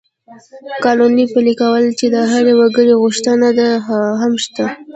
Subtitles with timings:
[0.67, 3.69] د قانون پلي کول چې د هر وګړي غوښتنه ده،
[4.21, 4.65] هم شته.